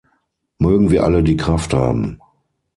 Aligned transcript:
Mögen 0.57 0.89
wir 0.89 1.03
alle 1.03 1.21
die 1.21 1.37
Kraft 1.37 1.75
haben! 1.75 2.19